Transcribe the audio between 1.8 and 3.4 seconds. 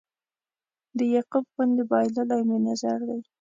بایللی مې نظر دی